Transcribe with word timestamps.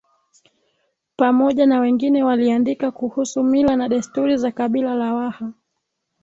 Pamoja 1.15 1.65
na 1.65 1.79
wengine 1.79 2.23
waliandika 2.23 2.91
kuhusu 2.91 3.43
Mila 3.43 3.75
na 3.75 3.89
desturi 3.89 4.37
za 4.37 4.51
kabila 4.51 4.95
la 4.95 5.13
Waha 5.13 5.51